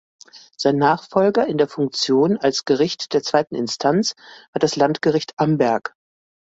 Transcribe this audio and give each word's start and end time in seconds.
Sein 0.57 0.77
Nachfolger 0.79 1.45
in 1.45 1.59
der 1.59 1.67
Funktion 1.67 2.37
als 2.39 2.65
Gericht 2.65 3.13
der 3.13 3.21
zweiten 3.21 3.53
Instanz 3.53 4.15
war 4.51 4.59
das 4.59 4.75
Landgericht 4.75 5.33
Amberg. 5.37 5.93